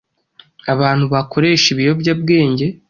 [0.73, 2.65] Abantu bakoresha ibiyobyabwenge